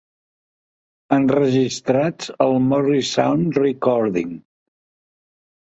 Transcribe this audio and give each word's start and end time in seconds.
Enregistrats 1.17 2.33
a 2.47 2.49
Morrisound 2.71 3.63
Recording. 3.67 4.35